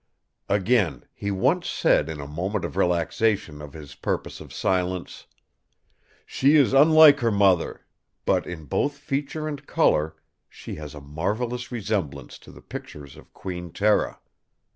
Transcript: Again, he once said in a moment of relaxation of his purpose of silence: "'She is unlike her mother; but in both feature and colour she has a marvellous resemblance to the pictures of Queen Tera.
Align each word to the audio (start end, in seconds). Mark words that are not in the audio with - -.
Again, 0.49 1.05
he 1.13 1.29
once 1.29 1.69
said 1.69 2.09
in 2.09 2.19
a 2.19 2.25
moment 2.25 2.65
of 2.65 2.75
relaxation 2.75 3.61
of 3.61 3.73
his 3.73 3.93
purpose 3.93 4.41
of 4.41 4.51
silence: 4.51 5.27
"'She 6.25 6.55
is 6.55 6.73
unlike 6.73 7.19
her 7.19 7.29
mother; 7.29 7.85
but 8.25 8.47
in 8.47 8.65
both 8.65 8.97
feature 8.97 9.47
and 9.47 9.67
colour 9.67 10.15
she 10.49 10.73
has 10.73 10.95
a 10.95 11.01
marvellous 11.01 11.71
resemblance 11.71 12.39
to 12.39 12.51
the 12.51 12.63
pictures 12.63 13.15
of 13.15 13.31
Queen 13.31 13.71
Tera. 13.71 14.17